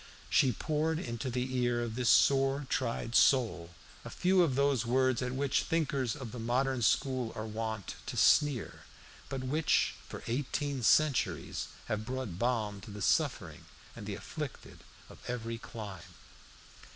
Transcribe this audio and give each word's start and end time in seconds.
She 0.31 0.51
poured 0.51 0.97
into 0.97 1.29
the 1.29 1.55
ear 1.59 1.83
of 1.83 1.93
this 1.93 2.09
sore 2.09 2.65
tried 2.71 3.13
soul 3.13 3.69
a 4.03 4.09
few 4.09 4.41
of 4.41 4.55
those 4.55 4.83
words 4.83 5.21
at 5.21 5.33
which 5.35 5.61
thinkers 5.61 6.15
of 6.15 6.31
the 6.31 6.39
modern 6.39 6.81
school 6.81 7.31
are 7.35 7.45
wont 7.45 7.93
to 8.07 8.17
sneer, 8.17 8.85
but 9.29 9.43
which 9.43 9.93
for 10.09 10.23
eighteen 10.25 10.81
centuries 10.81 11.67
have 11.85 12.03
brought 12.03 12.39
balm 12.39 12.81
to 12.81 12.89
the 12.89 13.03
suffering 13.03 13.65
and 13.95 14.07
the 14.07 14.15
afflicted 14.15 14.79
of 15.07 15.19
every 15.27 15.59
clime. 15.59 16.15